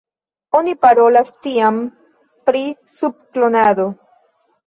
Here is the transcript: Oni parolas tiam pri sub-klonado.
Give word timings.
Oni 0.59 0.71
parolas 0.85 1.27
tiam 1.47 1.77
pri 2.49 2.63
sub-klonado. 3.01 3.89